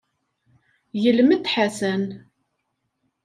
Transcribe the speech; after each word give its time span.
Glem-d 1.03 1.45
Ḥasan. 1.53 2.03